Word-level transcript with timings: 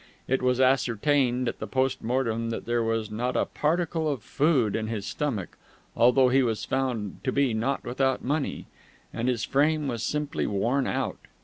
It 0.27 0.41
was 0.41 0.59
ascertained 0.59 1.47
at 1.47 1.59
the 1.59 1.67
post 1.67 2.01
mortem 2.03 2.49
that 2.49 2.65
there 2.65 2.81
was 2.81 3.11
not 3.11 3.37
a 3.37 3.45
particle 3.45 4.09
of 4.11 4.23
food 4.23 4.75
in 4.75 4.87
his 4.87 5.05
stomach, 5.05 5.55
although 5.95 6.29
he 6.29 6.41
was 6.41 6.65
found 6.65 7.23
to 7.23 7.31
be 7.31 7.53
not 7.53 7.83
without 7.83 8.23
money. 8.23 8.65
And 9.13 9.27
his 9.27 9.43
frame 9.45 9.87
was 9.87 10.01
simply 10.01 10.47
worn 10.47 10.87
out. 10.87 11.19